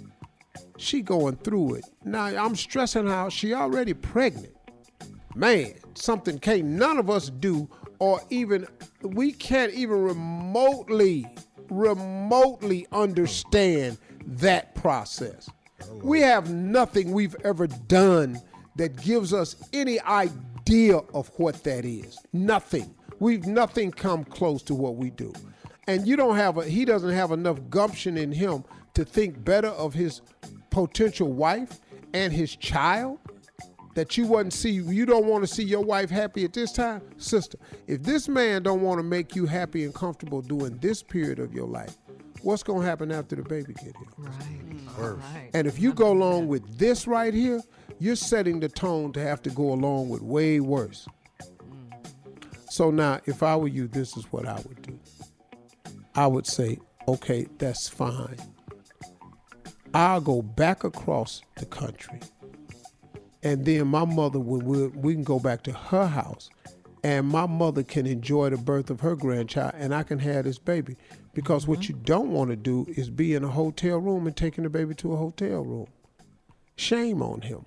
She 0.77 1.01
going 1.01 1.37
through 1.37 1.75
it. 1.75 1.85
Now 2.03 2.25
I'm 2.25 2.55
stressing 2.55 3.09
out. 3.09 3.31
She 3.31 3.53
already 3.53 3.93
pregnant. 3.93 4.53
Man, 5.35 5.73
something 5.93 6.39
can't 6.39 6.65
none 6.65 6.97
of 6.97 7.09
us 7.09 7.29
do, 7.29 7.69
or 7.99 8.21
even 8.29 8.67
we 9.01 9.31
can't 9.31 9.71
even 9.73 10.01
remotely, 10.01 11.27
remotely 11.69 12.87
understand 12.91 13.97
that 14.25 14.73
process. 14.75 15.49
We 16.01 16.21
have 16.21 16.51
nothing 16.51 17.11
we've 17.11 17.35
ever 17.43 17.67
done 17.67 18.41
that 18.77 19.01
gives 19.01 19.33
us 19.33 19.55
any 19.73 19.99
idea 20.01 20.97
of 21.13 21.31
what 21.37 21.63
that 21.63 21.85
is. 21.85 22.17
Nothing. 22.33 22.93
We've 23.19 23.45
nothing 23.45 23.91
come 23.91 24.23
close 24.23 24.61
to 24.63 24.75
what 24.75 24.95
we 24.95 25.09
do. 25.11 25.33
And 25.87 26.05
you 26.05 26.15
don't 26.15 26.35
have 26.35 26.57
a 26.57 26.65
he 26.65 26.83
doesn't 26.83 27.11
have 27.11 27.31
enough 27.31 27.59
gumption 27.69 28.17
in 28.17 28.31
him 28.31 28.63
to 28.97 29.05
think 29.05 29.45
better 29.45 29.67
of 29.67 29.93
his 29.93 30.23
potential 30.71 31.31
wife 31.31 31.79
and 32.15 32.33
his 32.33 32.55
child? 32.55 33.19
That 33.93 34.17
you 34.17 34.25
wouldn't 34.25 34.53
see 34.53 34.71
you 34.71 35.05
don't 35.05 35.25
want 35.25 35.47
to 35.47 35.47
see 35.47 35.63
your 35.63 35.83
wife 35.83 36.09
happy 36.09 36.43
at 36.45 36.53
this 36.53 36.71
time? 36.71 37.01
Sister 37.17 37.59
if 37.85 38.01
this 38.01 38.27
man 38.27 38.63
don't 38.63 38.81
want 38.81 38.97
to 38.97 39.03
make 39.03 39.35
you 39.35 39.45
happy 39.45 39.83
and 39.85 39.93
comfortable 39.93 40.41
during 40.41 40.77
this 40.77 41.03
period 41.03 41.37
of 41.37 41.53
your 41.53 41.67
life 41.67 41.95
what's 42.41 42.63
going 42.63 42.81
to 42.81 42.87
happen 42.87 43.11
after 43.11 43.35
the 43.35 43.41
baby 43.43 43.73
get 43.73 43.95
here? 43.97 44.07
Right. 44.17 44.33
Mm-hmm. 44.33 45.03
Right. 45.03 45.49
and 45.53 45.67
if 45.67 45.79
you 45.79 45.93
go 45.93 46.11
along 46.11 46.47
with 46.47 46.77
this 46.79 47.05
right 47.07 47.33
here 47.33 47.61
you're 47.99 48.15
setting 48.15 48.59
the 48.59 48.69
tone 48.69 49.13
to 49.13 49.19
have 49.19 49.41
to 49.43 49.49
go 49.51 49.73
along 49.73 50.09
with 50.09 50.21
way 50.21 50.59
worse. 50.59 51.07
Mm-hmm. 51.41 52.57
So 52.69 52.89
now 52.89 53.19
if 53.25 53.43
i 53.43 53.55
were 53.55 53.67
you 53.67 53.87
this 53.87 54.17
is 54.17 54.31
what 54.31 54.47
i 54.47 54.55
would 54.55 54.81
do. 54.81 54.99
I 56.15 56.25
would 56.25 56.47
say 56.47 56.79
okay 57.07 57.47
that's 57.57 57.87
fine 57.87 58.37
i'll 59.93 60.21
go 60.21 60.41
back 60.41 60.83
across 60.83 61.41
the 61.55 61.65
country 61.65 62.19
and 63.43 63.65
then 63.65 63.87
my 63.87 64.05
mother 64.05 64.39
when 64.39 64.65
we, 64.65 64.87
we 64.87 65.13
can 65.13 65.23
go 65.23 65.39
back 65.39 65.63
to 65.63 65.71
her 65.71 66.07
house 66.07 66.49
and 67.03 67.27
my 67.27 67.45
mother 67.45 67.83
can 67.83 68.05
enjoy 68.05 68.49
the 68.49 68.57
birth 68.57 68.89
of 68.89 68.99
her 69.01 69.15
grandchild 69.15 69.71
and 69.75 69.93
i 69.93 70.03
can 70.03 70.19
have 70.19 70.45
this 70.45 70.59
baby 70.59 70.95
because 71.33 71.67
what 71.67 71.79
mm-hmm. 71.79 71.93
you 71.93 71.99
don't 72.03 72.31
want 72.31 72.49
to 72.49 72.55
do 72.55 72.85
is 72.95 73.09
be 73.09 73.33
in 73.35 73.43
a 73.43 73.47
hotel 73.47 73.97
room 73.99 74.27
and 74.27 74.35
taking 74.35 74.63
the 74.63 74.69
baby 74.69 74.93
to 74.95 75.13
a 75.13 75.15
hotel 75.15 75.63
room 75.63 75.87
shame 76.75 77.21
on 77.21 77.41
him 77.41 77.65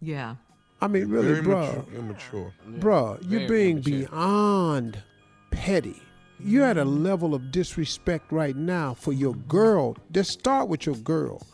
Yeah. 0.00 0.36
i 0.80 0.88
mean 0.88 1.08
really 1.08 1.40
Very 1.40 1.42
bruh 1.42 1.76
mature. 1.76 1.98
Immature. 1.98 2.54
bruh 2.80 3.30
you're 3.30 3.46
Very 3.46 3.48
being 3.48 3.78
immature. 3.78 4.08
beyond 4.08 5.02
petty 5.50 6.02
you're 6.44 6.64
at 6.66 6.76
a 6.76 6.84
level 6.84 7.34
of 7.34 7.50
disrespect 7.50 8.30
right 8.30 8.56
now 8.56 8.94
for 8.94 9.12
your 9.12 9.34
girl 9.34 9.96
just 10.12 10.30
start 10.30 10.68
with 10.68 10.86
your 10.86 10.96
girl 10.96 11.44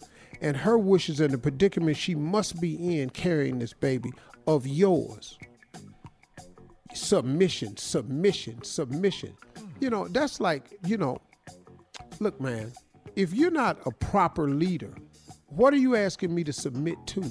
and 0.40 0.56
her 0.56 0.76
wishes 0.78 1.20
and 1.20 1.32
the 1.32 1.38
predicament 1.38 1.96
she 1.96 2.14
must 2.14 2.60
be 2.60 3.00
in 3.00 3.08
carrying 3.10 3.58
this 3.58 3.72
baby 3.72 4.10
of 4.46 4.66
yours 4.66 5.38
submission 6.92 7.76
submission 7.76 8.62
submission 8.62 9.34
You 9.80 9.88
know, 9.88 10.06
that's 10.08 10.40
like, 10.40 10.78
you 10.84 10.98
know, 10.98 11.18
look, 12.20 12.38
man, 12.38 12.72
if 13.16 13.32
you're 13.32 13.50
not 13.50 13.78
a 13.86 13.90
proper 13.90 14.46
leader, 14.46 14.94
what 15.46 15.72
are 15.72 15.78
you 15.78 15.96
asking 15.96 16.34
me 16.34 16.44
to 16.44 16.52
submit 16.52 16.98
to? 17.06 17.24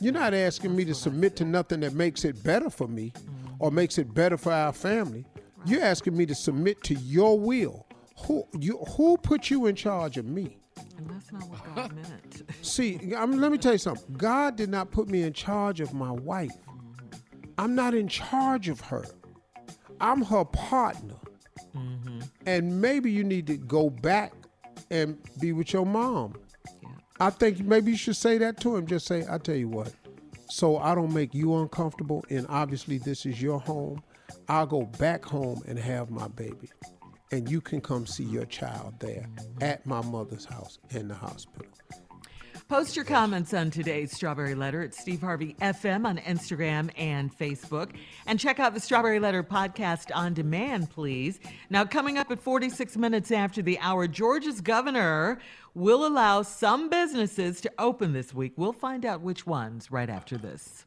You're 0.00 0.12
not 0.12 0.32
asking 0.32 0.74
me 0.76 0.84
to 0.84 0.94
submit 0.94 1.34
to 1.36 1.44
nothing 1.44 1.80
that 1.80 1.94
makes 1.94 2.24
it 2.24 2.42
better 2.44 2.70
for 2.70 2.86
me 2.86 3.12
or 3.58 3.72
makes 3.72 3.98
it 3.98 4.14
better 4.14 4.36
for 4.36 4.52
our 4.52 4.72
family. 4.72 5.26
You're 5.66 5.82
asking 5.82 6.16
me 6.16 6.26
to 6.26 6.34
submit 6.34 6.82
to 6.84 6.94
your 6.94 7.38
will. 7.38 7.86
Who 8.26 8.44
you 8.58 8.78
who 8.96 9.16
put 9.16 9.50
you 9.50 9.66
in 9.66 9.74
charge 9.74 10.16
of 10.16 10.26
me? 10.26 10.58
And 10.96 11.08
that's 11.10 11.32
not 11.32 11.48
what 11.48 11.74
God 11.74 11.92
meant. 11.96 12.42
See, 12.62 13.14
I'm, 13.16 13.40
let 13.40 13.50
me 13.50 13.58
tell 13.58 13.72
you 13.72 13.78
something. 13.78 14.14
God 14.14 14.56
did 14.56 14.68
not 14.68 14.90
put 14.90 15.08
me 15.08 15.22
in 15.22 15.32
charge 15.32 15.80
of 15.80 15.94
my 15.94 16.10
wife. 16.10 16.50
Mm-hmm. 16.68 17.50
I'm 17.58 17.74
not 17.74 17.94
in 17.94 18.08
charge 18.08 18.68
of 18.68 18.80
her. 18.80 19.04
I'm 20.00 20.22
her 20.22 20.44
partner. 20.44 21.16
Mm-hmm. 21.74 22.20
And 22.46 22.80
maybe 22.80 23.10
you 23.10 23.24
need 23.24 23.46
to 23.46 23.56
go 23.56 23.90
back 23.90 24.32
and 24.90 25.18
be 25.40 25.52
with 25.52 25.72
your 25.72 25.86
mom. 25.86 26.34
I 27.18 27.30
think 27.30 27.60
maybe 27.60 27.92
you 27.92 27.96
should 27.96 28.16
say 28.16 28.38
that 28.38 28.60
to 28.60 28.76
him. 28.76 28.86
Just 28.86 29.06
say, 29.06 29.24
I 29.30 29.38
tell 29.38 29.54
you 29.54 29.68
what, 29.68 29.92
so 30.48 30.78
I 30.78 30.94
don't 30.94 31.12
make 31.12 31.34
you 31.34 31.54
uncomfortable, 31.56 32.24
and 32.30 32.46
obviously 32.48 32.98
this 32.98 33.26
is 33.26 33.40
your 33.40 33.60
home. 33.60 34.02
I'll 34.48 34.66
go 34.66 34.82
back 34.82 35.24
home 35.24 35.62
and 35.66 35.78
have 35.78 36.10
my 36.10 36.28
baby. 36.28 36.70
And 37.32 37.48
you 37.48 37.60
can 37.60 37.80
come 37.80 38.06
see 38.06 38.24
your 38.24 38.46
child 38.46 38.94
there 38.98 39.26
at 39.60 39.86
my 39.86 40.02
mother's 40.02 40.44
house 40.44 40.78
in 40.90 41.08
the 41.08 41.14
hospital. 41.14 41.70
Post 42.70 42.94
your 42.94 43.04
comments 43.04 43.52
on 43.52 43.72
today's 43.72 44.12
Strawberry 44.12 44.54
Letter 44.54 44.80
at 44.80 44.94
Steve 44.94 45.20
Harvey 45.20 45.56
FM 45.60 46.06
on 46.06 46.18
Instagram 46.18 46.90
and 46.96 47.36
Facebook. 47.36 47.90
And 48.28 48.38
check 48.38 48.60
out 48.60 48.74
the 48.74 48.80
Strawberry 48.80 49.18
Letter 49.18 49.42
podcast 49.42 50.14
on 50.14 50.34
demand, 50.34 50.88
please. 50.88 51.40
Now, 51.68 51.84
coming 51.84 52.16
up 52.16 52.30
at 52.30 52.40
46 52.40 52.96
minutes 52.96 53.32
after 53.32 53.60
the 53.60 53.76
hour, 53.80 54.06
Georgia's 54.06 54.60
governor 54.60 55.40
will 55.74 56.06
allow 56.06 56.42
some 56.42 56.88
businesses 56.88 57.60
to 57.62 57.72
open 57.80 58.12
this 58.12 58.32
week. 58.32 58.52
We'll 58.56 58.72
find 58.72 59.04
out 59.04 59.20
which 59.20 59.48
ones 59.48 59.90
right 59.90 60.08
after 60.08 60.38
this. 60.38 60.86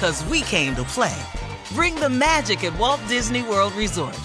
Cause 0.00 0.24
we 0.24 0.40
came 0.40 0.74
to 0.76 0.82
play. 0.84 1.14
Bring 1.72 1.94
the 1.94 2.08
magic 2.08 2.64
at 2.64 2.76
Walt 2.78 3.00
Disney 3.06 3.42
World 3.42 3.74
Resort. 3.74 4.18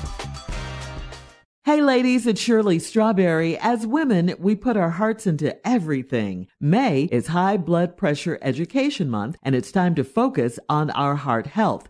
Hey 1.66 1.82
ladies, 1.82 2.26
it's 2.28 2.40
Shirley 2.40 2.80
Strawberry. 2.80 3.58
As 3.58 3.86
women, 3.86 4.36
we 4.40 4.56
put 4.56 4.78
our 4.78 4.92
hearts 4.92 5.28
into 5.28 5.68
everything. 5.68 6.48
May 6.62 7.10
is 7.12 7.28
High 7.28 7.58
Blood 7.58 7.98
Pressure 7.98 8.38
Education 8.42 9.10
Month, 9.10 9.38
and 9.44 9.54
it's 9.54 9.72
time 9.72 9.96
to 9.96 10.04
focus 10.06 10.60
on 10.70 10.92
our 10.92 11.16
heart 11.16 11.48
health. 11.48 11.90